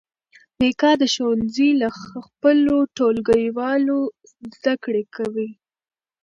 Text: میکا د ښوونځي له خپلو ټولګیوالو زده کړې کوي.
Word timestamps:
میکا 0.59 0.91
د 1.01 1.03
ښوونځي 1.13 1.69
له 1.81 1.89
خپلو 2.23 2.75
ټولګیوالو 2.97 3.99
زده 4.53 4.73
کړې 4.83 5.03
کوي. 5.15 5.49